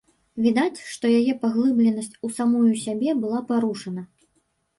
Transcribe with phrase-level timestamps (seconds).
[0.43, 4.07] Відаць, што яе паглыбленасць у самую сябе была парушана.